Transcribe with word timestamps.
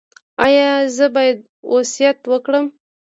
ایا 0.45 0.69
زه 0.97 1.05
باید 1.15 1.37
وصیت 1.73 2.19
وکړم؟ 2.31 2.65